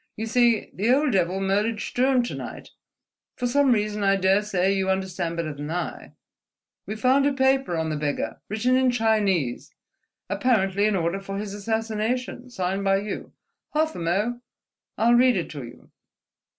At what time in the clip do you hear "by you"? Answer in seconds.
12.83-13.33